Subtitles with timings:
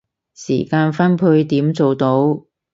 [0.33, 2.45] 時間分配點做到